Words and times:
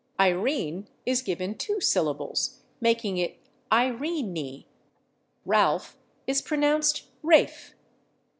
/Irene/ 0.19 0.87
is 1.05 1.21
given 1.21 1.53
two 1.55 1.79
syllables, 1.79 2.61
making 2.79 3.17
it 3.17 3.37
/Irene 3.71 4.65
y/. 4.65 4.65
/Ralph/ 5.47 5.95
is 6.25 6.41
pronounced 6.41 7.03
/Rafe 7.21 7.73